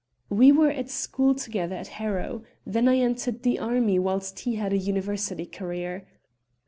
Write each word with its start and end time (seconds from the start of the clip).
"We 0.31 0.51
were 0.51 0.71
at 0.71 0.89
school 0.89 1.35
together 1.35 1.75
at 1.75 1.89
Harrow. 1.99 2.41
Then 2.65 2.87
I 2.87 2.97
entered 2.97 3.43
the 3.43 3.59
Army 3.59 3.99
whilst 3.99 4.39
he 4.39 4.55
had 4.55 4.73
a 4.73 4.77
University 4.79 5.45
career. 5.45 6.07